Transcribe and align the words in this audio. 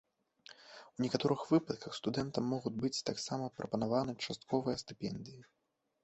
У 0.95 0.99
некаторых 1.03 1.41
выпадках 1.51 1.97
студэнтам 1.97 2.43
могуць 2.53 2.73
быць 2.85 3.03
таксама 3.09 3.49
прапанаваны 3.59 4.15
частковыя 4.25 4.81
стыпендыі. 4.83 5.37